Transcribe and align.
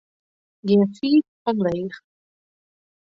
Gean 0.71 0.85
fiif 0.99 1.27
omleech. 1.53 1.95